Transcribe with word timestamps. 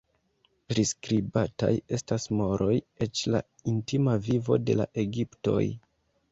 Priskribataj 0.71 1.69
estas 1.99 2.25
moroj, 2.41 2.79
eĉ 3.09 3.23
la 3.37 3.45
intima 3.75 4.19
vivo 4.31 4.61
de 4.67 4.81
la 4.83 4.93
egiptoj. 5.07 5.63